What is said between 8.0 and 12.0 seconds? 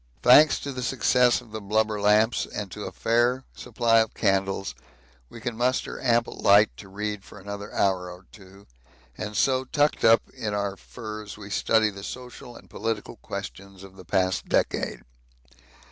or two, and so tucked up in our furs we study